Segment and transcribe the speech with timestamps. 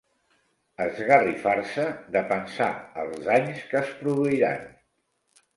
[0.85, 1.85] Esgarrifar-se
[2.17, 2.71] de pensar
[3.05, 4.69] els danys que es produiran.